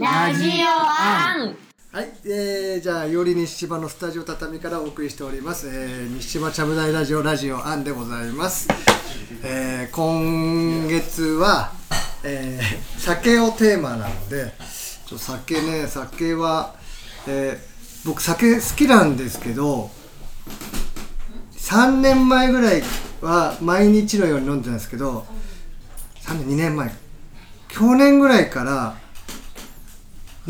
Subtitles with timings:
[0.00, 1.56] ラジオアン。
[1.92, 8.66] はい、えー、じゃあより西芝のスタジオ畳からお送りしております、えー、西芝ちゃぶ台ラジオラジオアンでございます、
[9.44, 11.72] えー、今月は、
[12.24, 14.54] えー、酒をテーマなので
[15.04, 16.74] ちょ酒ね酒は、
[17.28, 19.90] えー、僕酒好きなんですけど
[21.58, 22.82] 3年前ぐらい
[23.20, 25.26] は毎日のように飲んでたんですけど
[26.22, 26.90] 3年2年前。
[27.68, 28.96] 去年ぐらいから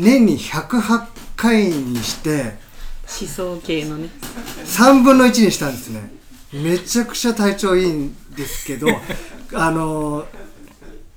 [0.01, 1.05] 年に108
[1.35, 2.57] 回にして
[3.19, 4.09] 思想系のね。
[4.65, 6.11] 3分の1にしたんですね。
[6.51, 8.87] めちゃくちゃ体調いいんですけど
[9.53, 10.25] あの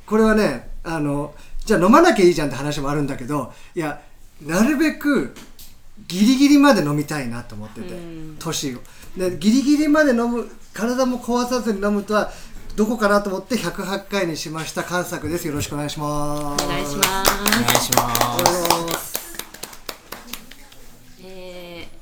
[0.07, 1.35] これはねあの
[1.65, 4.01] じゃあ飲まなきゃいいじゃんって話もあるんだけどいや
[4.43, 5.35] なるべく
[6.07, 8.37] ギリギリまで飲みたいなと思っててうん。
[8.39, 8.79] 年を。
[9.17, 12.31] でギリギリまで飲む体も壊さずに飲むとは
[12.77, 14.83] どこかなと思って108回にしました。
[14.83, 15.47] 関作です。
[15.47, 16.65] よろしくお願いします。
[16.65, 17.33] お願いします。
[17.41, 19.15] お願いします。
[21.23, 21.95] えー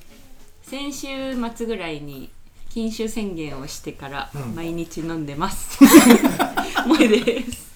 [0.71, 1.09] 先週
[1.55, 2.31] 末ぐらいに
[2.71, 4.55] 禁酒宣言をしてからうん。
[4.55, 5.77] 毎日飲んでます、
[6.89, 7.71] 萌えです。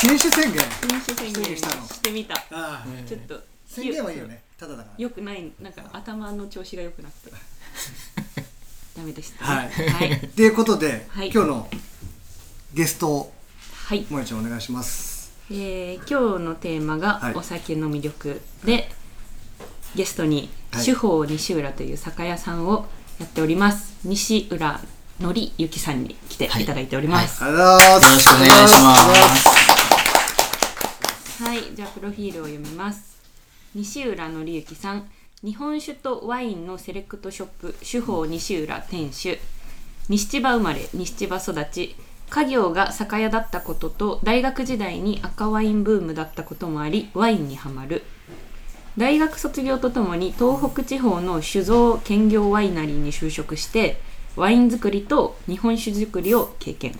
[0.00, 0.62] 禁酒宣言？
[0.86, 1.86] 禁酒宣言したの。
[1.86, 2.34] してみた。
[2.34, 2.84] ああ。
[3.08, 4.42] ちょっと宣言はいいよね。
[4.58, 5.02] ただだから。
[5.02, 5.50] よくない。
[5.58, 7.30] なんか頭の調子が良くなって
[9.00, 9.70] ダメでしたはい。
[10.36, 10.48] とい。
[10.48, 11.30] うことで、はい。
[11.32, 11.68] 今日の
[12.74, 13.32] ゲストを
[13.86, 14.04] はい。
[14.04, 15.30] 萌ちゃんお願いします。
[15.50, 17.32] えー今日のテーマはい。
[17.32, 18.92] がお酒の魅力で、
[19.94, 20.84] ゲストにはい。
[20.84, 22.86] 主法西浦という酒屋さんを
[23.18, 23.94] やっております。
[24.04, 24.80] 西浦
[25.18, 26.48] のりゆきさんに来てい。
[26.66, 27.42] ただいております。
[27.42, 28.28] ありがとうございます。
[28.28, 29.48] よろしくお願いします
[31.42, 33.18] はい、じゃあプロフィールを読みます。
[33.74, 35.08] 西浦のりゆきさん
[35.42, 39.38] 日本酒とワインのセレクトショップ主法西浦店主
[40.10, 41.96] 西千葉生まれ西千葉育ち。
[42.28, 48.02] 家業が酒屋だったことと大学時代に赤ワインブームだったこともありワインにはまる。
[48.98, 53.98] 大学卒業とともに東北地方の酒造兼業ワイナリーに就職して
[54.36, 56.92] ワイン作りと日本酒作りを経験。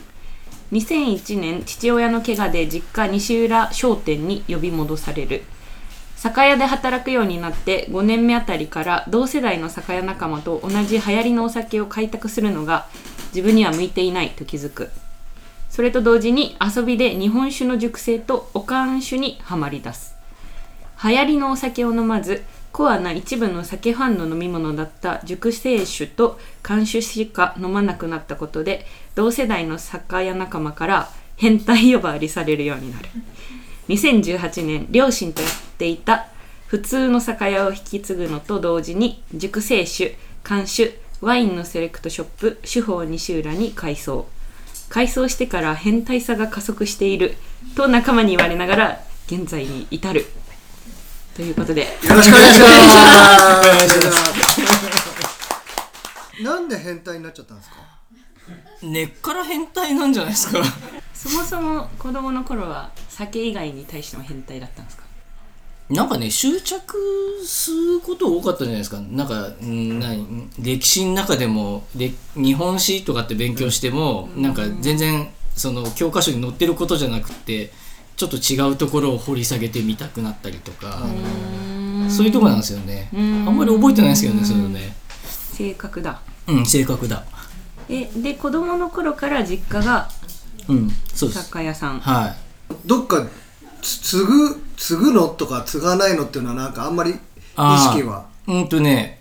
[0.73, 5.43] 2001年父親の怪我で実家西浦商店に呼び戻される。
[6.21, 12.89] 酒屋で働くようになって5年目あたりから同世代の酒屋仲間と同じ流行りのお酒を開拓するのが
[13.35, 14.91] 自分には向いていないと気づく。
[15.71, 20.15] それと同時に遊びで日本酒の熟成とおかん酒にはまり出す。
[21.03, 33.09] 流行りのお酒を飲まずコアな一部の酒ファンの飲み物だった熟成酒と缶酒しか飲まなくなったことで同世代の酒屋仲間から変態呼ばわりされるようになる。
[33.91, 36.29] 2018年両親とやっていた
[36.69, 44.27] 普通の酒屋を引き継ぐのと同時に熟成酒缶酒ワインのセレクトショップ主法西浦に改装。
[44.89, 47.35] 改装してから変態さが加速している
[47.77, 50.25] と仲間に言われながら現在に至る。
[51.37, 51.83] ということで。
[51.83, 52.67] よろしくお願いしま
[56.41, 56.43] す。
[56.43, 58.00] なんで変態になっちゃったんですか？
[58.83, 60.63] 根っから変態なんじゃないですか？
[61.13, 65.05] そもそも子供の頃は酒以外に対しても変態だったんですか？
[65.91, 66.97] なんかね執着
[67.45, 69.01] すること多かったじゃないですか。
[69.01, 77.73] なんかん何歴史の中でもで日本史とかって勉強しても、なんか全然その教科書に載ってることじゃなくて
[78.17, 81.03] ちょっと違うところを掘り下げてみたくなったりとか、
[82.09, 83.49] そういうとこなんですよね、ん。
[83.49, 84.95] あんまり覚えてないですけどねそういうのね。
[85.27, 86.23] 性格だ。
[86.47, 87.25] うん正確だ
[87.91, 90.09] えで子供の頃から実家が
[90.69, 91.45] うんそうです。
[91.45, 92.01] 酒屋さん。
[92.01, 92.37] はい。
[92.87, 93.27] どっか
[93.83, 97.15] つ継ぐ継ぐのとか継がないのっていうのはなんかあんまり意
[97.57, 97.99] あー。
[97.99, 98.27] 識は？
[98.47, 99.21] うんとね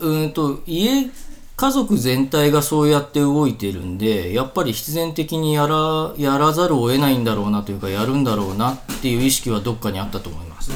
[0.00, 1.10] うんと家
[1.54, 10.72] 家族全体がそうやって動いてるんでやっぱり必然的にやらやらざるを得ないんだろうなというかやるんだろうなっていう意識はどっかにあったと思います、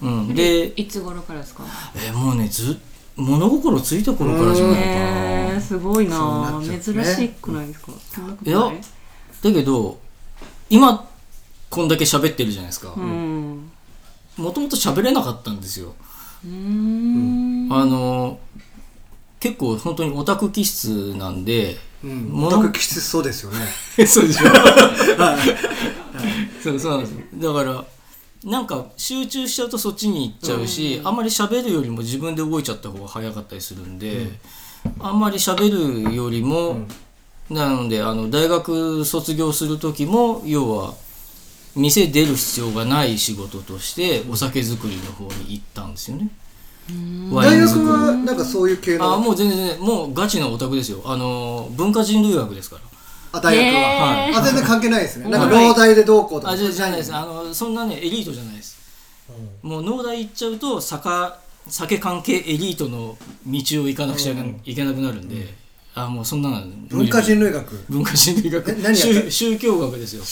[0.00, 0.34] うん。
[0.34, 1.64] でいつ頃からですか？
[1.96, 2.78] えもうねず
[3.18, 4.74] 物心ついた頃からじゃない？
[4.74, 6.18] かな、えー、すごいな。
[6.52, 7.92] なっちゃって珍ねしくないですか？
[8.44, 9.98] いやだけど
[10.70, 11.08] 今
[11.68, 12.94] こんだけ喋ってるじゃないですか。
[12.96, 13.70] うん。
[14.36, 15.94] もともと喋れなかったんですよ。
[16.44, 17.68] うーん。
[17.70, 18.38] あの
[19.40, 22.24] 結構本当にオタク気質なんでうん。
[22.28, 23.58] もオタク気質そうですよね。
[24.06, 24.48] そうでしょ？
[26.62, 27.10] そうそうなんです。
[27.42, 27.84] よだから
[28.44, 34.28] なんか集中しちゃうとそっちに行っちゃうし、あんまり喋るよりも自分で動いちゃった方が早かったりするんで、
[35.00, 36.86] あんまり喋るよりも、
[37.50, 40.94] なのであの大学卒業する時も要は
[41.74, 46.28] 店出る必要がない仕事としてお酒作りの方に行ったんですよね。
[47.32, 51.02] 大学はなんかそういう系あのもう全然もうガチなオタクですよ。
[51.04, 52.82] あの文化人類学ですから
[53.30, 55.28] あ大学は、あ全然関係ないですね。
[55.28, 56.52] なんかはい老大でどうこうとか。
[56.52, 57.14] あじゃじゃないです。
[57.14, 58.78] あのそんなねエリートじゃないです。
[59.62, 61.08] もう農大行っちゃうと酒
[61.68, 64.32] 酒関係エリートの道を行かなくちゃ
[64.64, 65.54] いけなくなるんで、
[65.94, 67.84] あもうそんなの文化人類学？
[67.90, 68.70] 文化人類学。
[68.70, 70.22] え何宗宗教学ですよ。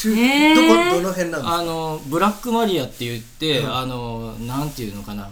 [0.55, 1.59] どこどの辺なんですか？
[1.59, 5.25] あのブラックマリアって言って、あのなんていうのかな。
[5.25, 5.31] うん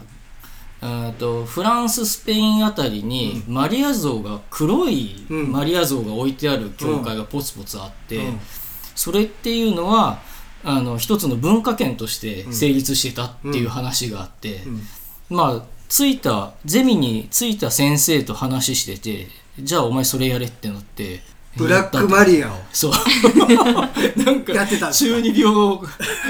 [1.17, 5.51] とフランススペインあたりにマリア像が黒いうん。
[5.51, 8.39] マリア像が置いてある教会がポツポツあって、うん。
[8.95, 10.19] それっていうのは
[10.63, 14.61] あの一つの文化圏として成立してたっていう話があって、
[15.29, 19.27] まあついたゼミについた先生と話してて
[19.59, 21.21] じゃあお前それやれってなって
[21.55, 22.57] ブラックマリアを。
[22.73, 22.91] そう。
[24.23, 25.77] なんかやってた中二病を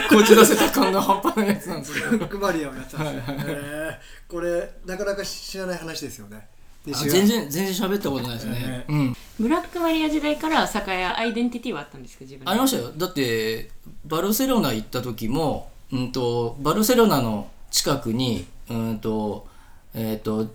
[0.09, 2.09] こじらせた感が半端ないやつなんですけど。
[2.11, 6.47] ブラックマリアをやってたんですよ、へーこれなかなか知らない話ですよね。
[6.85, 9.15] 全然全然喋ったことないですね、うん。
[9.39, 12.51] ブラックマリア時代から酒屋アイデンティティはあったんですか自分で？
[12.51, 12.91] ありましたよ。
[12.95, 13.71] だって
[14.05, 19.47] バルセロナ行った時も、うん、とバルセロナの近くに、うんと
[19.95, 20.47] えー、と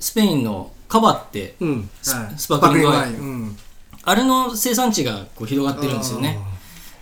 [0.00, 1.90] スペインのカバって、うん。
[2.00, 2.38] スはい。
[2.38, 3.14] スパークリングワイン。
[3.16, 3.56] うん。
[4.04, 6.38] あれの生産地がこう広がってるんですよね。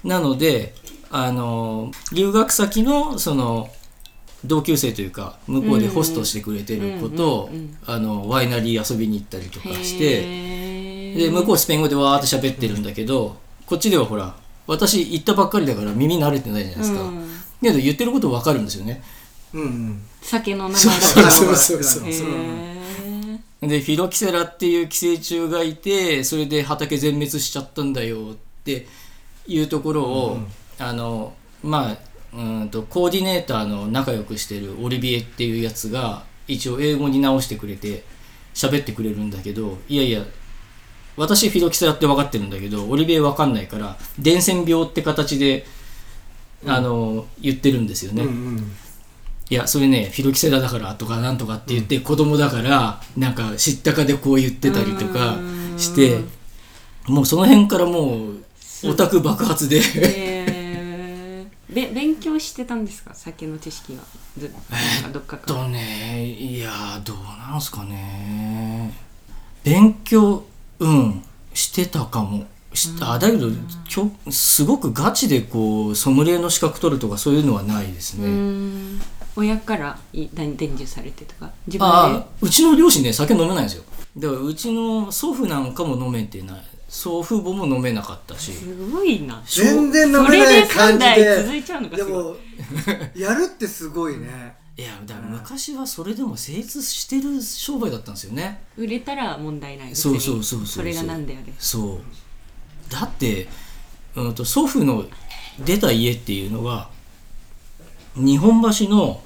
[0.02, 0.74] なので
[1.10, 3.70] あの留学先のその
[4.44, 7.76] 同級生というか向こうでホストしてくれてる子とうんうんうん。
[7.86, 14.36] あのワイナリー遊びに行ったりとかしてで向こうスペイン語でわーって喋ってるんだけどこっちではほら
[14.66, 17.02] 私行ったばっかりだから耳慣れてないじゃないですか。
[17.02, 17.26] うん。
[17.62, 19.02] けど言ってること分かるんですよね。
[19.54, 20.02] うんうん。
[20.20, 21.82] 酒の名前そうだそうそう。
[21.82, 22.66] そうへそうー。
[23.62, 28.86] でフィロキセラっていう寄生虫がいてそれで畑全滅しちゃったんだよって
[29.46, 30.38] いうところを、
[30.78, 31.96] あのまあ
[32.36, 38.04] うんとコーディネーターの仲良くしてるオリビエっていうやつが一応英語に直してくれて
[38.54, 40.22] 喋ってくれるんだけどいやいや
[41.16, 45.64] 私フィロキセラって分かってるんだけどオリビエ分かんないから伝染病って形で、
[46.66, 48.22] あの言ってるんですよね。
[48.22, 48.72] うんうん。
[49.48, 55.38] いやそれねフィロキセラだからとかなんとかって言って、子供だからなんか知ったかでこう言ってたりとか
[55.78, 56.20] して
[57.06, 58.42] もうその辺からもう
[58.84, 60.35] オタク爆発でへー
[61.76, 63.14] べ勉強してたんですか？
[63.14, 64.02] 酒の知識は。
[64.38, 64.50] ず
[65.12, 65.60] どっかから。
[65.60, 66.70] とねいや
[67.04, 67.16] どう
[67.50, 68.94] なんすかね。
[69.62, 70.44] 勉強
[70.78, 72.46] うんしてたかも。
[72.72, 73.48] しあだけど
[73.88, 79.00] きょすごくガチでこうソムリエの資格取るとかそういうのはないですね、ん。
[79.34, 81.52] 親からい伝伝授されてとか？
[81.66, 82.16] 自分あで？
[82.16, 83.84] あうちの両親ね酒飲めないんですよ。
[84.18, 88.52] だからうちの祖父なんかも飲めてない祖父母も飲めなかったし。
[88.52, 89.42] すごいな。
[89.46, 92.36] 全然飲それでめない感3じ代で続いちゃうのがでも
[93.14, 94.54] やるってすごいね。
[94.78, 98.62] いやだから昔はそれでも成立してる商売だったんですよね。
[98.76, 99.96] 売れたら問題ない。
[99.96, 102.92] そうそうそうそうそれがなんであれそう。
[102.92, 103.48] だって、
[104.14, 105.06] うん、と祖父の
[105.64, 106.90] 出た家っていうのが
[108.14, 109.22] 日本橋の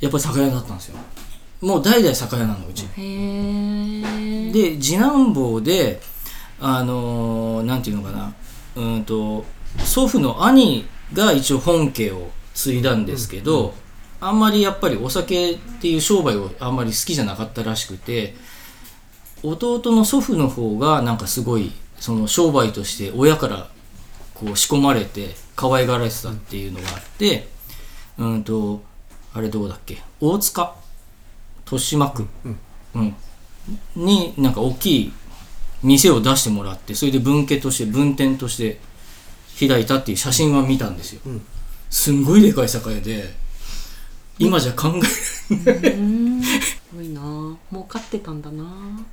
[0.00, 0.98] やっぱり酒屋だったんですよ。
[1.60, 2.84] もう代々酒屋なのうち。
[2.84, 6.00] へえで次男坊で
[6.60, 8.34] あのーなんていうのかな。
[8.76, 9.44] うんと
[9.78, 13.74] 祖父の兄が一応本家を継いだんですけど、
[14.20, 18.34] あんまりやっぱりお酒っていう商売をあんまり好きじゃなかったらしくて
[19.42, 23.68] 弟の祖父の方がなんかすごいその商売として親から
[24.34, 27.48] こう仕込まれて可愛がられてたっていうのがあって
[28.18, 28.82] うんと
[29.34, 30.02] あれどこだっけ？
[30.20, 30.74] 大塚
[31.66, 32.26] 豊島区、
[32.94, 33.14] うん、
[33.94, 35.12] になんか大きい
[35.82, 38.78] 店を出してもらってそれで分家として分店として
[39.58, 41.20] 開いたっていう写真は見たんですよ、
[41.90, 43.34] すんごいでかい酒屋で
[44.38, 45.92] 今じゃ考えられない。
[45.94, 46.42] うん。
[46.42, 46.50] す
[46.94, 47.56] ごいな。
[47.70, 48.64] 儲かってたんだな。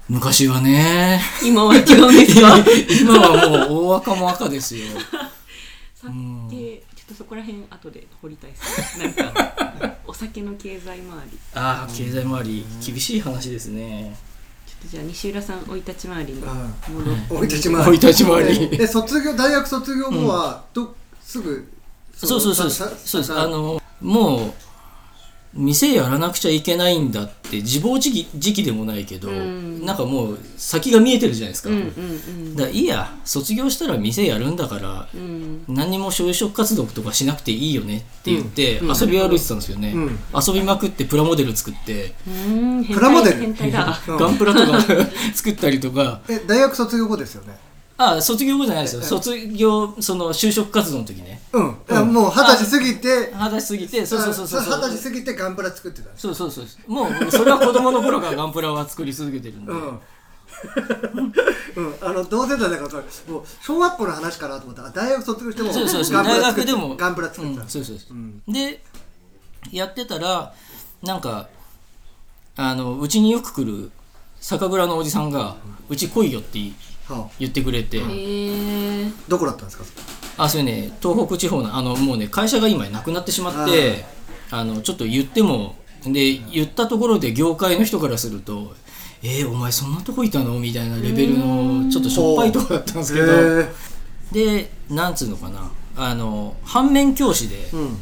[0.09, 1.21] 昔はね。
[1.45, 2.57] 今は違うんですか？
[3.01, 4.83] 今はもう大赤も赤ですよ。
[5.95, 9.05] 酒ちょっとそこら辺後で掘りたいですね。
[9.17, 11.39] なんか お酒の経済周り。
[11.53, 14.15] ああ経済周り厳しい話ですね
[14.89, 16.43] じゃあ西浦さん生い立ち回りに
[17.29, 17.83] 生い立ち回り。
[17.85, 18.69] 生い立ち回り。
[18.69, 21.67] でで卒業大学卒業後は、どすぐ
[22.15, 22.69] そうそうそう。
[22.69, 23.33] さそうです。
[23.33, 24.53] さあのもう
[25.55, 29.85] 店やらなくちゃいけないんだって自暴自棄時期でもないけど、ん。
[29.85, 35.21] なんかもう先が見えてるじゃないですか、うんうんだからいいや卒業したら店やるんだからうん。
[35.67, 38.95] うん何にも就職活動とかしなくていいよねって言ってうん。
[38.99, 40.19] 遊び歩いてたんですよね、うん。
[40.33, 42.13] 遊びまくってプラモデル作って、
[42.91, 43.55] プラモデル。
[43.61, 44.81] ガンプラとか
[45.33, 46.21] 作ったりとか。
[46.27, 47.57] え大学卒業後ですよね
[48.11, 49.01] あ卒業後じゃないですよ。
[49.01, 51.41] 卒業その就職活動の時ね。
[51.53, 54.59] うん、あもう二十歳過ぎて二十歳過ぎてそうそうそうそう。
[54.59, 56.21] あ二十歳過ぎてガンプラ作ってたんです。
[56.21, 59.99] そうそうそうもうそれは子供の頃からガンプラは作り続けてるんで、うん。
[61.75, 66.13] うん、あの同世代だからさもう小学校の話かなと思ったら大学卒業してもそうそうそう。
[66.13, 67.69] ガンプ大ラ作って学でもガンプラ作ってた、うん。
[67.69, 68.41] そうそうそう、ん。
[68.47, 68.81] で
[69.71, 70.53] やってたら
[71.01, 71.49] なんか
[72.55, 73.91] あのうちによく来る
[74.39, 75.55] 酒蔵のおじさんが
[75.89, 76.65] 「うち来いよ」っては
[77.39, 78.01] 言ってくれて、
[79.27, 79.83] どこだったんですか？
[80.37, 84.05] あそれね東北地方のあのもうね会社が今なくなってしまって
[84.49, 88.73] あのちょっと言ってもで言ったところで業界の人からすると
[89.21, 93.31] 「えー、お前そんなとこいたの?」みたいなレベルのちょっとしょっぱいとこだったんですけど。
[93.31, 93.93] へ
[94.31, 97.97] でなんつうのかなあの反面教師でえうん。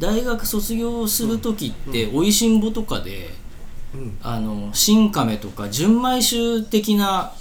[0.00, 3.32] 大学卒業する時っておいしんぼとかで
[3.94, 4.18] うん。
[4.20, 7.32] あの新亀とか純米酒的な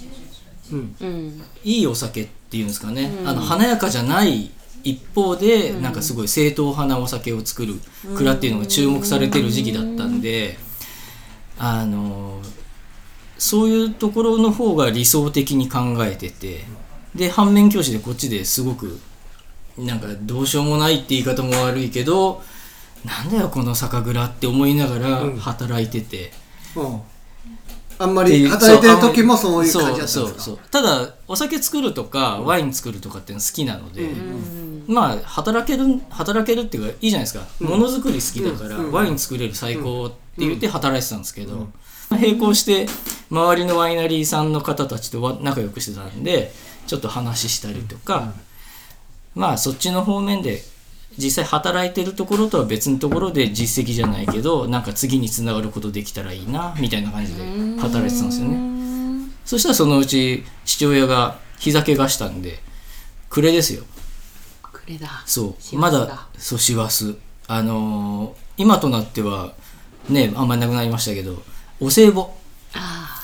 [1.64, 4.52] いいお酒っていうんですかね、あの華やかじゃない
[4.84, 7.76] 一方で、なんかすごい正統派なお酒を作る
[8.16, 10.58] 蔵っていうのが注目されてる時期だったんで、
[11.58, 12.42] あの
[13.38, 16.64] そういうところの方が理想的に考えてて
[17.14, 19.00] で反面教師でこっちですごく
[19.78, 22.42] なんかどうしようもないって言い方も悪いけど
[23.06, 26.32] なんだよこの酒蔵って思いながら働いてて。
[26.76, 27.02] うん
[28.00, 30.26] あんまり働いてる時もそういう感じだったんですか？
[30.26, 30.60] そうそうそう。
[30.72, 34.10] ただお酒作るとかワイン作るとかっての好きなので、
[34.88, 37.46] まあ働ける働けるっていうかいいじゃないですか。
[37.60, 41.68] ものづくり好きだから、ワイン作れる最高って言って働いてたんですけど、
[42.10, 42.88] 並行して
[43.30, 46.52] 周りのワイナリーさんの方たちとは仲良くしてたんで
[46.88, 48.34] ちょっと話したりとか、
[49.36, 50.62] まあそっちの方面で
[51.18, 57.44] 実際働いてるところとは別のところで実績じゃないけどなんか次につながることできたらいいなみたいな感じで
[57.80, 59.28] 働いてたんですよね。
[59.46, 62.60] そしたらそのうち父親が膝怪我したんで
[63.30, 63.84] 暮れですよ。
[64.62, 65.24] これだ。
[65.26, 65.76] そう。
[65.78, 67.18] まだそう師走。
[67.48, 69.54] あのー今となっては
[70.10, 71.42] ねあんまりなくなりましたけど
[71.80, 72.26] お歳暮。
[72.76, 73.20] あ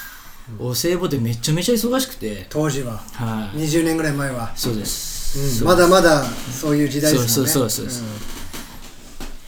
[0.60, 2.48] お歳暮でめちゃめちゃ忙しくて。
[2.50, 2.98] 当時は。
[3.14, 3.60] はい。
[3.60, 5.66] 20年ぐらい前は、そうです、うん。
[5.66, 7.52] まだまだそういう時代ですもんね。
[7.52, 8.08] そうそうそうそう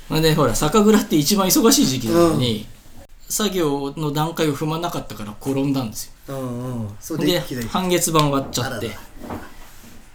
[0.10, 2.68] ほんでほら酒蔵って一番忙しい時期なのに、
[3.30, 6.36] 作業の段階を踏まなかったから転んだんですよ。
[6.36, 8.92] うんうんで半月板割っちゃって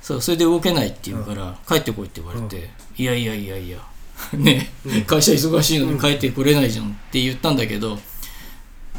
[0.03, 3.79] そうそれで動けないって言うから、帰ってこいって言われて、いやいやいやいや
[4.33, 4.71] ね、
[5.07, 7.99] 会社忙しいのに帰ってこれないじゃんって言ったんだけど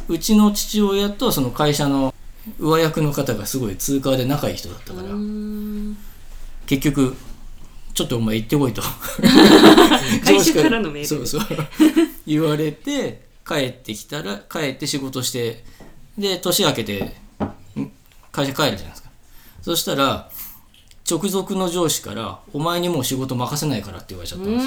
[0.07, 2.13] うちの父親とその会社の
[2.59, 5.07] 上役の方がすごい通過で仲いい人だったから、
[6.67, 7.15] 結局
[7.93, 8.83] ちょっとお前行ってこいと。
[10.23, 11.07] 会社からのメール。
[11.07, 11.41] そうそう。
[12.27, 15.63] 言われて帰ってきたら帰って仕事して
[16.17, 16.99] で年明けて
[17.79, 17.91] ん
[18.31, 19.09] 会社帰るじゃないですか。
[19.61, 20.29] そしたら
[21.09, 24.65] 直属の上司から「お前にもう仕事任せないから」って言われちゃったんです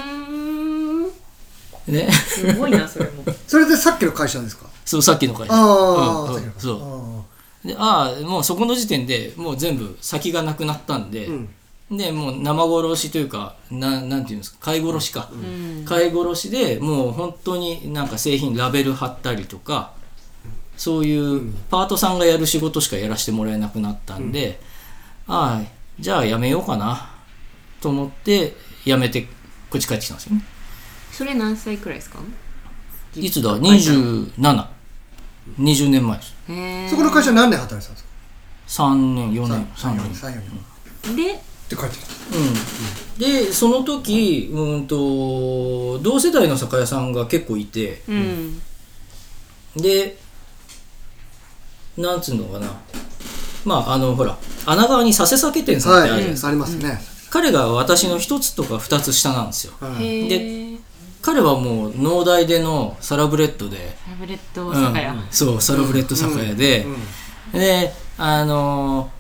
[1.92, 2.12] よ、ね。
[2.12, 3.25] すごいなそれも。
[3.47, 4.66] それでさっきの会社ですか？
[4.85, 5.52] そうさっきの会社。
[5.54, 7.25] ああ、うんそ
[7.64, 7.69] う。
[7.69, 11.49] でああもうそこの時点でもう全部先がなくなったんで、ん
[11.91, 15.29] でもう生殺しというかななんていうんですか飼い殺しか、
[15.85, 19.93] 飼い殺しでもう本当になんか製品ラベル貼ったりとか
[20.77, 24.61] そういうパートさんがやる仕事しかやらせてもらえなくなったんで、
[25.27, 25.65] ああ
[25.99, 27.11] じゃあやめようかな
[27.81, 28.55] と思って
[28.85, 29.23] やめて
[29.69, 30.45] こっち帰ってきたんですよね。
[31.11, 32.21] それ何歳くらいですか？
[33.17, 36.35] いつだ？2720年前です。
[36.49, 36.55] へ
[36.85, 38.01] えそこの会社何年働いてたんで
[38.69, 40.05] すか？3年4年3 3年。
[40.05, 40.41] 年3
[41.15, 41.17] 年。
[41.17, 48.62] でって帰ってきたうん、でその時うんと同世代の酒屋さんが結構いてうん。
[49.77, 50.17] で
[51.97, 52.69] なんつうのかな。
[53.65, 54.37] まああのほら
[54.67, 57.00] 穴川に佐世酒店さんってあるじゃないですか、ありますね、
[57.31, 59.75] 彼が私の一つとか二つ下なんですよ。
[59.81, 60.05] はい。
[60.05, 60.79] へえ
[61.23, 64.75] 彼はもう農大でのサラブレッドで、タブレットうん。
[64.75, 66.87] 酒屋そうサラブレッド酒屋で、
[67.53, 69.20] であのーん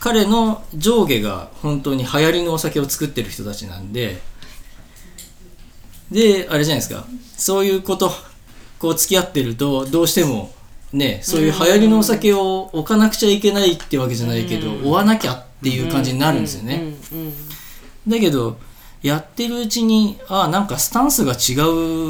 [0.00, 4.20] 彼の上下が本当に流行りのお酒を作ってる人たちなんで
[6.10, 7.06] であれじゃないですか。
[7.36, 8.10] そういうこと
[8.78, 10.52] こう付き合ってるとどうしても
[10.92, 16.94] ねそういう流行りのお酒を置かなくちゃいけないってわけじゃないけど追わなきゃっていう感じになるんですよね。
[18.06, 18.58] だけど
[19.02, 21.54] やってるうちにあなんかスタンスが違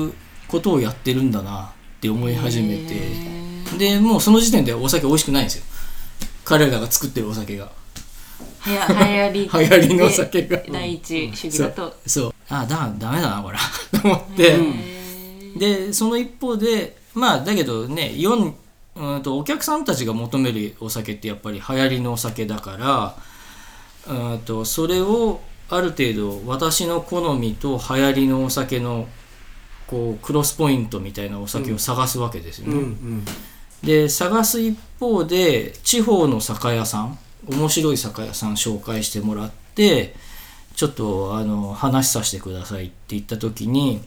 [0.09, 0.13] う
[0.49, 3.33] ことをやってるんだなって思い始めて。
[3.79, 5.65] でもうその時点でお酒美味しくないんですよ
[6.45, 7.71] 彼らが作ってるお酒が。
[8.61, 10.59] はや流行り 流行りのお酒が。
[10.71, 11.95] 第一主義だと。
[12.07, 12.35] そう。
[12.49, 13.59] あだダメだなこれ。
[14.01, 14.59] と思って、
[15.57, 18.53] でその一方でまあだけどね4
[18.95, 22.77] うんとお客さんたちが求めるお酒ってやっぱり流行りのお酒だか
[24.07, 29.09] らうんとそれをある程度私の好みと流行りのお酒の
[29.87, 32.75] こうクロスポイントみたいなお酒を探すわけですよね。
[32.75, 33.25] うんうん
[33.83, 40.15] で探す一方で地方の酒屋さん面白い酒屋さん紹介してもらって
[40.77, 44.03] ちょっとあの話させてくださいって言った時に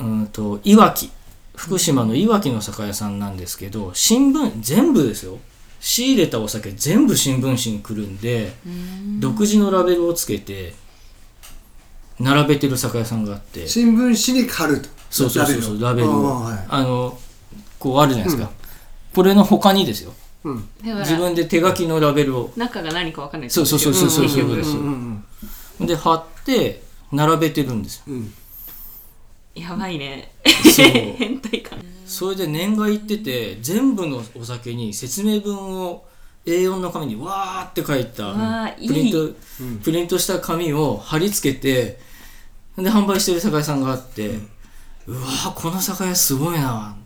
[0.00, 1.10] うんといわき
[1.54, 5.38] 福島のいわきの酒屋さんなんですけど新聞全部ですよ。
[5.78, 8.52] 仕入れたお酒全部新聞紙にくるんで
[9.18, 10.74] 独自のラベルをつけて
[12.18, 13.66] 並べてる酒屋さんがあって。
[13.66, 14.88] 新聞紙に貼ると。
[15.10, 16.40] そうそうそうそうラベルを。
[16.42, 16.66] はい。
[16.68, 17.18] あの
[17.80, 18.52] こうあるじゃないですか、
[19.12, 20.12] これの他にですよ。
[20.44, 20.68] うん。
[20.82, 22.52] 自分で手書きのラベルを。
[22.56, 23.50] 中が何かわかんない。
[23.50, 24.40] そうそうそうそうそうそう。
[24.40, 28.02] いうことですうで貼って並べてるんですよ。
[28.08, 28.32] うん。
[29.54, 30.30] やばいね。
[30.44, 30.86] そう。
[30.86, 31.78] 変態感。
[32.06, 36.04] それで年がいってて全部のお酒に説明文を
[36.44, 38.34] A4 の紙にわーって書いた
[38.76, 39.34] プリントい
[39.84, 42.00] プリントした紙を貼り付けて
[42.76, 44.38] で販売してる酒屋さんがあって、
[45.06, 46.96] うわーこの酒屋すごいな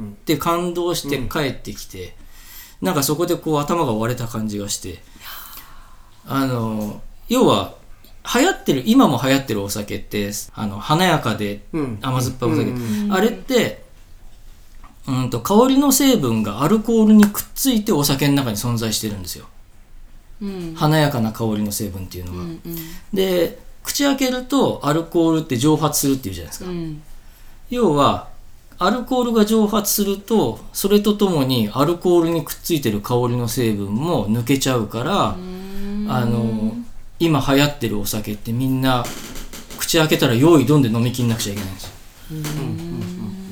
[0.00, 2.16] って感動して帰ってきて、
[2.80, 5.00] なんかそこでこう頭が割れた感じがして
[6.26, 7.74] あの要は
[8.34, 11.98] 流行ってる今も流行ってるお酒ってあの華やかでうん。
[12.00, 13.84] 甘酸っぱいお酒、うんあれって
[15.06, 19.46] うんと香りの成分がアルコールにくっついてお酒の中に存在してるんですよ。
[20.40, 20.74] うん。
[20.74, 22.60] 華やかな香りの成分っていうのが、うん。
[23.12, 27.02] で口開けるとアルコールって蒸発するっていうじゃないですか、うん。
[27.68, 28.28] 要は
[28.78, 36.74] アルコールが蒸発するとそれとともにアルコールにくっついてる香りの成分も抜けちゃうから、あの
[37.20, 39.04] 今流行ってるお酒ってみんな
[39.78, 41.90] 口開けたら用意どんで飲みきんなくちゃいけないんですよ。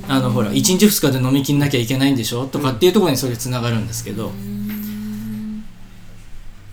[0.09, 4.33] あのほら1日2日で飲みきんなきゃいけないんでしょとかっていうところにそれつながるんですけど、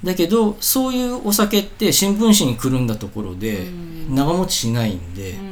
[0.03, 3.67] だけどそういうお酒って新聞紙にくるんだところで
[4.09, 5.48] 長持ちしないんで、うん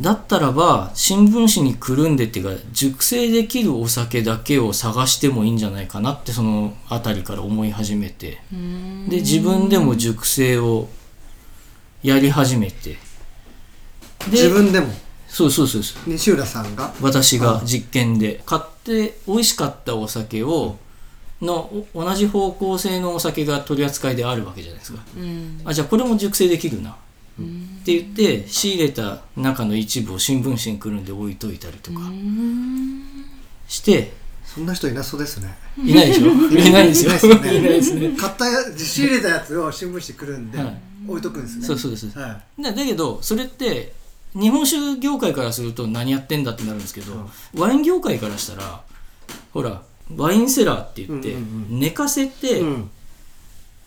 [0.00, 8.40] だったらば新聞紙にくるんでっていうか熟成できるお酒だけを探してもいいんじゃないかなってその辺りから思い始めて。
[9.08, 10.88] で自分でも熟成を
[12.02, 12.92] やり始めて。
[12.92, 12.98] で
[14.30, 14.88] 自分でも？
[15.28, 16.02] そうそうそうそう。
[16.10, 16.94] 西浦さんが？
[17.02, 18.42] 私が実験で。
[18.46, 20.76] 買って美味しかったお酒を
[21.42, 25.02] のお同じ方向性のお酒が取り扱いであるわけじゃないですか。
[25.16, 25.60] うん。
[25.64, 26.96] あじゃあこれも熟成できるな
[27.40, 32.00] って言って仕入れた中の一部を新聞紙にくるんで置いといたりとか
[33.68, 34.12] して
[34.44, 35.56] そんな人いなそうですね。
[35.78, 36.30] いないでしょ？
[36.30, 37.36] いないですよいないですよ。
[37.36, 37.58] ね。
[37.58, 38.16] いないですね。
[38.16, 41.64] 買ったや仕入れたやつを新聞紙くるんではい置いとくんですね。
[41.64, 42.08] そうそうです。
[42.18, 43.92] はだだけどそれって
[44.34, 48.82] 日本酒業界からすると何やってんだってなるんですけど、ワイン業界からしたら
[49.52, 49.82] ほら
[50.16, 52.90] ワインセラーって言ってうんうん寝かせていうん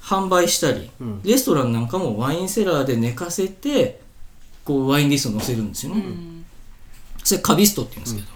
[0.03, 1.21] 販売したり、うん。
[1.23, 4.01] レストランなんかもワインセラーで寝かせて
[4.65, 6.03] こうワインリスト載せるんですよね、
[7.23, 8.27] それカビストって言うんですけど、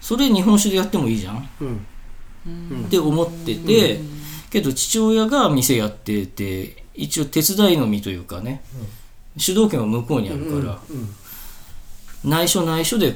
[0.00, 1.48] それ日本酒でやってもいいじゃん。
[1.60, 1.64] う
[2.50, 2.84] ん。
[2.86, 4.00] って思ってて、
[4.50, 8.62] けど父親が店やってて一応手伝いの身というかね、
[9.36, 10.92] 主導権は向こうにあるから、う
[12.26, 12.30] ん。
[12.30, 13.14] 内緒内緒で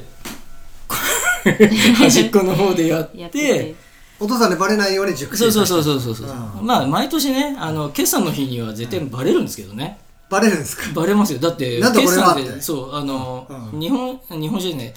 [1.95, 3.75] 端っこの方でやって
[4.19, 6.37] お父さんにバレないように熟成そうそうそううそうそうそう。
[6.59, 6.65] うん。
[6.65, 10.83] まあ毎年ねあの決算の日には絶対バレるんですけどね、バレるんですか？
[10.93, 11.39] バレますよ。
[11.39, 13.79] だってなんだこ決算でそうあの、うん。
[13.79, 14.93] 日本日本人ね。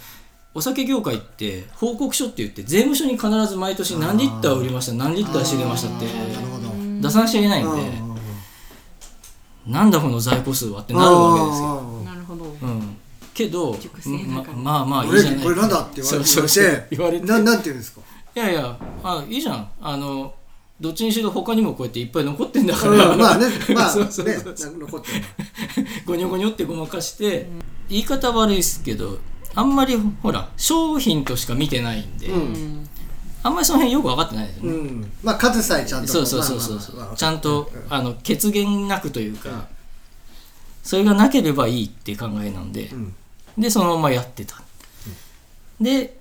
[0.55, 6.05] お酒業界って報告書って言って税務署に必ず毎年何リッター売りました何リッター仕入れましたって
[7.01, 7.93] 出さなくちゃいけないんで、
[9.67, 12.45] なんだこの在庫数はってなるわけですよ、なるほど。
[12.45, 12.97] うん、
[13.33, 13.75] けど
[14.29, 15.39] ままあまあいこいじゃない。
[15.39, 16.25] れこれなんだって言われて。
[16.27, 16.87] そうそうそう。
[16.91, 17.27] 言われて。
[17.27, 18.03] ななんて言うんですか？
[18.35, 19.71] いやいやあいいじゃん。
[19.81, 20.35] あの
[20.81, 23.47] どっちにしろ他にもこうやっていっぱい残ってんだから、うんまあね。
[23.75, 24.55] まあそうそうねそう。
[24.57, 25.25] そう残ってる。
[26.05, 27.49] ゴニョゴニョってごまかして、
[27.89, 29.19] 言い方悪いですけど
[29.55, 32.89] あんまりほら商品としか見てないんで、うん。
[33.45, 35.13] あんまりその辺よく分かってないですよね、うん。
[35.23, 39.67] まあ数さえちゃんとそうそうそうそうそう、まあまあまあちゃんと、あの血源なくというか、
[40.83, 43.15] それがなければいいって考えなんで、ん。
[43.59, 44.63] でそのままやってた、
[45.81, 46.19] で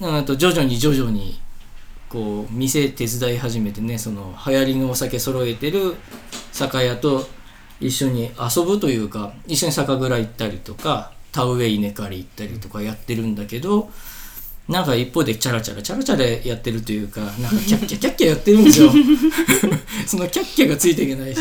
[0.00, 1.40] うんと徐々に徐々に
[2.08, 5.94] こう店手伝い始めてねその流行りのお酒揃えてる
[6.52, 7.26] 酒屋と
[7.80, 13.88] 一緒に遊ぶというか一緒に酒蔵行ったりとか田植え稲刈り行ったりとかやってるんだけど、
[14.70, 18.90] なんか一方でチャラチャラチャラチャラやってるというかなんかキャッキャキャッキャやってるんですよ。
[20.06, 21.38] そのキャッキャがついていけないし、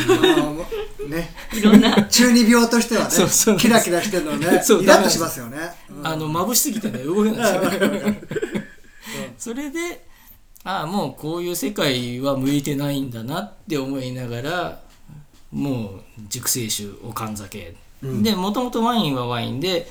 [1.08, 1.32] ね。
[1.54, 2.04] いろんな。
[2.04, 3.58] 中二病としてはねそうそう。
[3.58, 4.62] キラキラしてるのね。
[4.63, 4.84] そう。
[4.84, 5.58] イラッとしますよね。
[6.04, 7.54] あの眩しすぎてね動けない。
[7.54, 7.89] ですよ
[9.39, 10.06] それで
[10.63, 14.80] ああもうこういう世界は向いてないんだなって思いながら
[15.52, 17.73] もう熟成酒おかん酒、
[18.21, 19.88] でもともとワインはワインで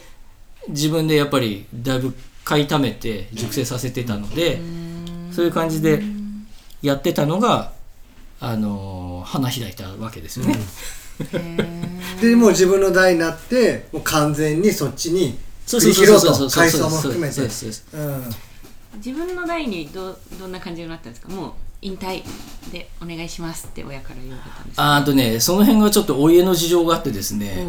[0.69, 4.61] 自分でやっぱりだいぶ買い溜めて熟成させてたので
[5.33, 6.03] そういう感じで
[6.83, 7.73] やってたのが
[8.41, 10.57] あのー花開いたわけですよね。
[12.23, 18.35] でもう自分の代になってもう完全にそっちにそう振そうそうも含めてそうそうそううん
[18.97, 21.29] 自分の代にどどんな感じになったんですか？
[21.29, 22.23] もう引退
[22.73, 24.97] でお願いしますって親から言われたんですか？
[24.97, 27.65] あとねその辺がちょっとお家の事情があってですね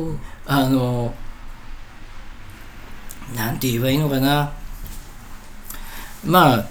[0.46, 1.14] あの
[3.36, 4.54] なんて言えばいいのかな。
[6.26, 6.66] まあ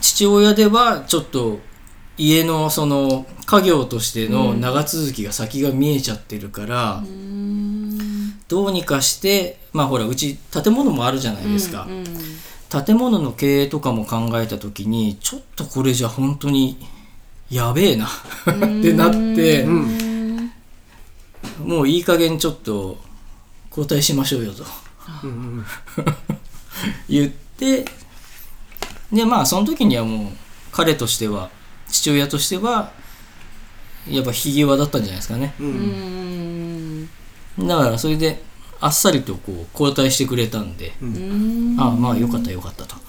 [0.00, 1.60] 父親ではちょっと
[2.18, 7.02] 家のその家業としての長続きが先が見えちゃってるから、
[8.48, 12.04] どうにかしてまあほらうち建物もあるじゃないですか、うん
[12.70, 16.78] 建物の経営とかも考えた時にちょっとこれじゃ本当に
[17.50, 18.08] やべえなっ
[18.80, 19.66] てなって、
[21.64, 22.98] もういい加減ちょっと
[23.70, 24.64] 交代しましょうよと。
[27.08, 27.84] 言って
[29.12, 30.32] でまあその時にはもう
[30.70, 31.50] 彼としては
[31.88, 32.92] 父親としては
[34.08, 35.54] やっぱひ際だったんじゃないですかね。
[35.58, 37.08] うん。
[37.58, 38.42] だからそれで
[38.80, 40.92] あっさりとこう交代してくれたんで、
[41.78, 42.96] ああまあよかったよかったと。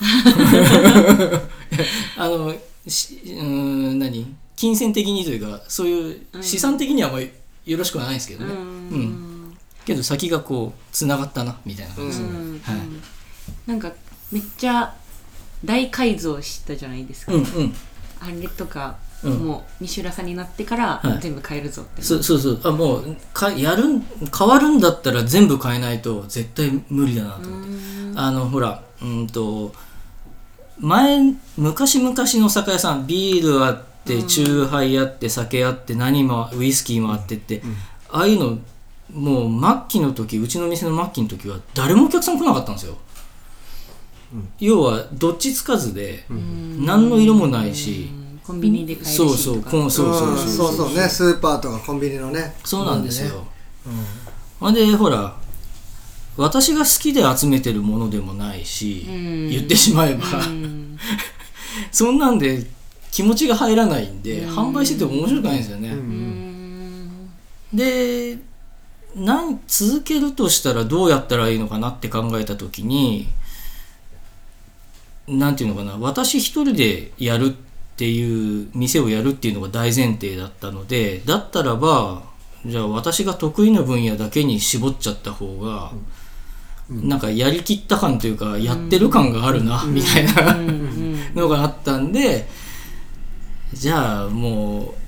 [2.17, 2.53] あの
[2.87, 4.35] しうーん何？
[4.55, 7.31] 金銭的にというかそういう資産的にはあんまり
[7.65, 9.57] よろしくはないですけどね、うん。
[9.85, 12.77] けど先がこうつながったなみたいな感じですね、はい。
[13.65, 13.91] なんか
[14.31, 14.93] めっちゃ
[15.65, 17.73] 大改造したじゃないですか、うんうん。
[18.19, 19.33] あれとか、うん。
[19.39, 21.19] もう西浦さんになってからはい。
[21.21, 22.61] 全部変えるぞって、そそうそう。
[22.63, 24.01] あもうかやるん
[24.37, 27.71] 変わるんだったら全部変えないと絶対無理だなと思って。
[28.15, 29.73] あのほらうんと
[30.79, 37.61] 前昔々の酒屋さんビールあってチューハイあって酒あって何もウイスキーもあってって、
[38.09, 38.57] ああいうの
[39.13, 42.97] もう末期の時うちの店の末期の時は誰もお客さん来なかったんですよ、
[44.59, 48.09] 要はどっちつかずで、何の色もないし、
[48.51, 50.95] コンビニで買えるしそうそうこんそうそうそうそうそう。
[50.95, 52.53] ねスーパーとかコンビニのね。
[52.65, 53.45] そうなんですよ。
[54.59, 55.37] ほんでほら
[56.35, 59.05] 私が好きで集めてるものでもないし、
[59.49, 60.25] 言ってしまえば、
[61.91, 62.65] そんなんで
[63.11, 65.95] 気持ちが入らないんで、販売してても面白くないんですよね。
[67.73, 68.37] で
[69.15, 73.27] なん続けるとしたらどうやったらいいのかなって考えた時に
[75.27, 77.70] なんていうのかな私一人でやるって
[78.09, 82.23] いう店をやるっていうのが大前提だったのでだったらば
[82.65, 85.91] じゃあ私が得意な分野だけに絞っちゃった方が、
[86.89, 90.55] なんかやりきった感というかやってる感があるな、みたいな
[91.33, 92.47] のがあったんで
[93.73, 95.01] じゃあもう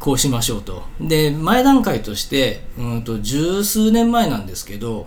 [0.00, 0.82] こうしましょうと。
[1.00, 5.06] で前段階としてうんと十数年前なんですけど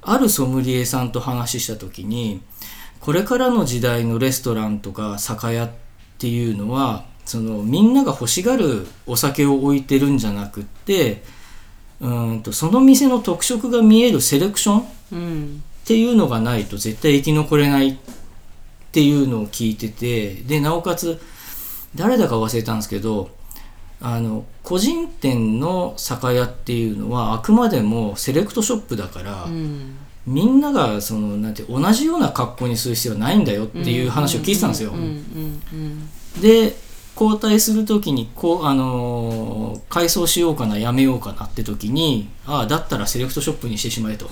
[0.00, 2.40] あるソムリエさんと話した時に
[2.98, 11.22] これからの時代のレストランとか酒屋ってていうのはそのみんなが欲しがるお酒を置いてるんじゃなくって
[12.00, 14.84] うんとその店の特色が見えるセレクションっ
[15.84, 17.96] ていうのがないと絶対生き残れないっ
[18.92, 21.20] ていうのを聞いててでなおかつ
[21.94, 23.30] 誰だか忘れたんですけど
[24.00, 29.96] あの個人店の酒屋っていうのはあくまでもセレクトショップだから、うん。
[30.26, 34.92] みんながそのなんて同じような格好にする必要はないんだよっていう話を聞いてたんですよ。
[36.40, 36.76] で
[37.20, 44.30] 交代する時にこう、あのー改装しようかなやめようかなって時にああだったらセレクトショップにしてしまえと。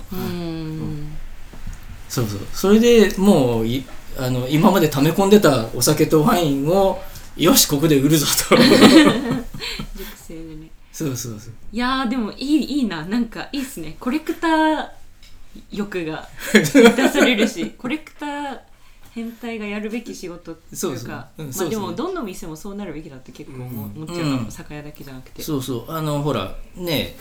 [2.09, 2.41] そうそう。
[2.53, 3.85] それでもうい
[4.19, 6.99] あの今まで溜め込んでたお酒とワインを
[7.37, 8.57] よしここで売るぞと。
[8.57, 8.71] 熟
[10.17, 10.71] 成でね。
[10.93, 11.53] そうそうそう。
[11.73, 13.05] いやーでもいいいいな。
[13.05, 13.97] なんかいいっすね。
[14.01, 14.89] コレクター
[15.73, 18.59] 欲が 満たされるしコレクター
[19.13, 24.47] 変態がやるべき仕事っていうかまあでもどの店もそうなるべきだって結構思うもちろうん。
[24.47, 25.43] ん酒屋だけじゃなくて。
[25.43, 25.93] そうそう。
[25.93, 27.17] あのほらね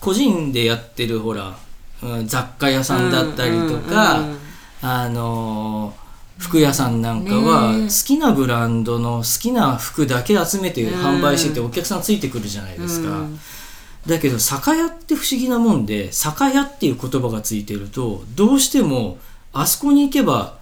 [0.00, 1.56] 個人でやってるほら、
[2.02, 4.38] うん雑貨屋さんだったりとか、うんうんうん
[4.82, 6.06] あのー
[6.38, 13.40] 服屋さんなんかは好きなブランドの好きな服だけ集めてうん販売しててお客さんついてくるじゃないですか、うん
[14.06, 19.18] だけど酒屋って不思議なもんで酒屋っていう言葉がついてるとどうしても
[19.52, 20.58] あそこに行けば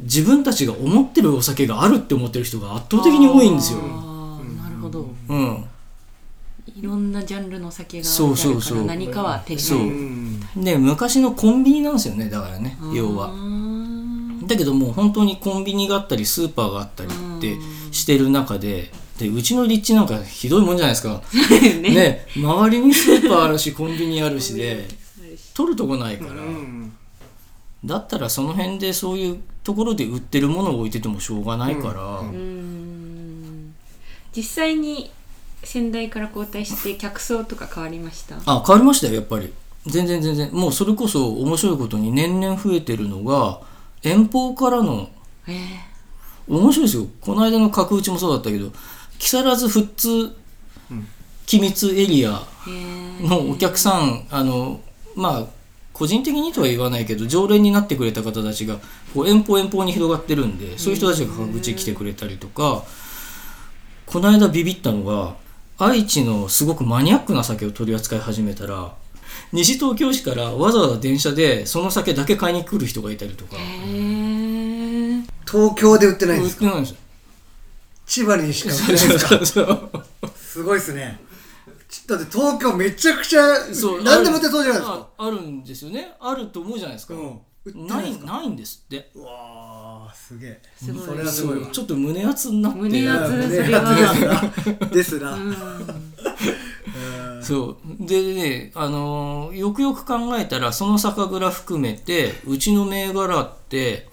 [0.00, 3.80] 自分たちが思ってるお酒があるって思ってる人が圧倒的に多いんですよ。
[3.80, 5.08] なるほど。
[5.28, 5.64] うん、
[6.76, 8.84] いろんなジャンルの酒がそうそうそう。
[8.84, 9.84] 何かは手に入る。
[9.84, 9.88] う。
[9.90, 13.32] んで昔のコンビニなんですよねだからね要は。
[14.46, 17.56] だけどもう本当にコンビニがあったりスーパーがあったりって
[17.90, 21.20] してる中ででうちの立地なんかひどいもんじゃないですか。
[21.82, 21.90] ね。
[21.90, 24.86] ね周りにスーパーあるしコンビニあるしで
[25.54, 26.32] 取るとこないから。
[26.32, 26.92] うん
[27.84, 33.72] だったらその辺でそういうところで売ってるものを置いててもしょうがないから、うん。
[34.34, 35.12] 実際に
[35.62, 38.36] 先代から交代して客層とか変わりました？
[38.46, 39.52] あ変わりましたよやっぱり。
[39.86, 40.52] 全然全然。
[40.52, 43.60] もうそれこそ面白いことに年々増えてるのが
[44.02, 45.08] 遠方からの
[45.46, 45.58] ええ。
[46.48, 47.06] 面白いですよ。
[47.20, 48.72] この間の角打ちもそうだったけど
[49.18, 50.32] 木更津富津
[51.46, 52.42] 機密エリア
[53.20, 54.80] のお客さんあの
[55.16, 55.46] まあ
[55.92, 58.76] 個人的にとは言わないけど常連になってくれた方たちが
[59.14, 62.84] こう遠方遠方に広がってるんでそういう人たちが角打ち来てくれたりとか
[64.06, 65.34] この間ビビったのが
[65.78, 68.94] 愛知のすごくマニアックな酒を取り扱い始めたら
[69.52, 73.56] 西東京市からわざわざ電車でその酒だけ買いに来る人がいたりとか。
[75.50, 76.66] 東京で売ってないん売ですか？
[76.66, 76.96] ってないんですよ
[78.08, 79.08] 千葉にしか売ってないん
[79.40, 79.88] ですか？
[80.36, 81.20] すごいですね。
[81.88, 85.08] ちだって東京めちゃくちゃそう何でも売ってそうじゃないですか。
[85.18, 86.12] ああるんですよね。
[86.20, 87.86] あると思うじゃないですか、うん。
[87.86, 88.24] なないですか。
[88.24, 89.10] いないんですって。
[89.14, 90.60] うわーすげえ。
[90.76, 91.06] すごい。
[91.06, 91.66] それはすごいわ。
[91.70, 92.78] ちょっと胸熱になって。
[92.78, 93.48] 胸熱
[94.90, 95.38] ですな
[97.42, 98.06] そう。
[98.06, 104.08] でね、あのーよくよく考えたらその酒蔵含めてうちの銘柄って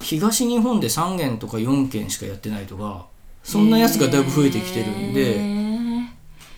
[0.00, 3.06] 東日本で3軒とか4軒しかやってないとか
[3.46, 5.38] そんなやつがだいぶ増えてきてるんで、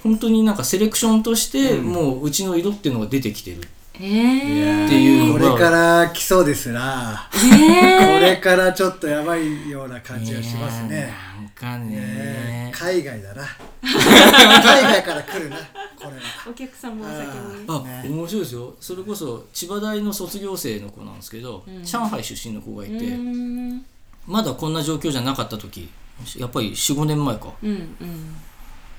[0.02, 3.60] 本当になんかセレクションとしてもううちの色っていうのが出てきてる。
[4.00, 5.58] ええっていうこのが。
[5.58, 7.28] れから来そうですな。
[7.30, 8.20] こえ。
[8.24, 11.12] れからちょっとやばいような感じがしますね。
[11.36, 11.96] なんかね。
[11.96, 13.42] ね海外だな。
[13.82, 15.56] 海外から来るな。
[15.56, 16.14] これは
[16.48, 18.08] お客さんもお酒もねあ、ね。
[18.08, 18.74] 面白いですよ。
[18.80, 23.84] それこそ千葉大の卒業生の子なんですけど、上海出身の子がいて、うーん。
[24.26, 25.90] まだこんな状況じゃなかった時
[26.36, 27.52] やっぱり45年前か。
[27.62, 28.36] うんうん。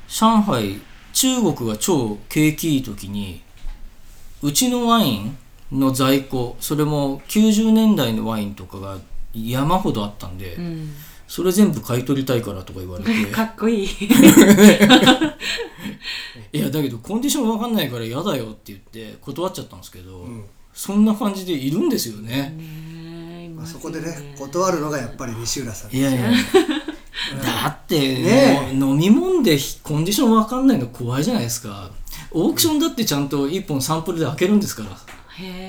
[0.07, 0.81] 上海
[1.13, 3.41] 中国が超景気いい時に
[4.41, 5.37] うちのワイン
[5.71, 8.97] の在庫それも90年代のワインとかが
[9.33, 10.93] 山ほどあったんで、うん。
[11.27, 13.25] それ全部買い取りたいからとか言われて。
[13.31, 13.87] かっこいい。
[16.51, 20.25] いやだけどコンディションわかんないから嫌だよって言って断っちゃったんですけど、
[20.73, 22.57] そんな感じでいるんですよね、
[23.55, 26.31] まあそこでね断るのがやっぱり西浦さんいやいや
[27.37, 28.69] だって、ね。
[28.71, 31.91] えもう飲み物でコンディションわかんないの怖いじゃないですか。
[32.31, 34.89] オークションだってちゃんと1本サンプルで開けるんですから。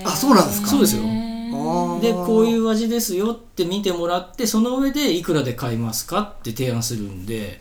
[0.04, 0.68] あそうなんですか。
[0.68, 1.02] そうですよ。
[1.04, 7.60] あでこういうう味ですよって見てもらってその上でいくらで買いますかって提案するんで。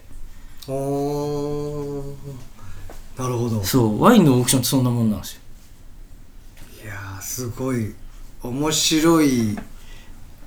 [0.68, 2.16] おー。
[3.18, 3.64] なるほど。
[3.64, 4.02] そう。
[4.02, 5.42] ワインのオークションってそんなもんなんですよ。
[6.86, 7.94] いやーすごい。
[8.42, 9.58] 面白い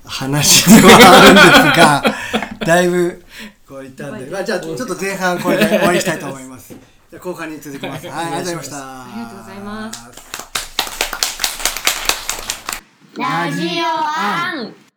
[0.04, 2.02] 話ではあるんですが
[2.66, 3.21] だいぶ
[3.72, 6.74] こういったんで、まあ、じゃあちょっと前半これで終わりにしたいと思います。
[7.10, 8.06] じゃあ後半に続きます。
[8.06, 8.26] はい。
[8.26, 8.76] ありがとうございました。
[8.76, 10.12] ありがとうございます。
[13.16, 14.91] ラジオアン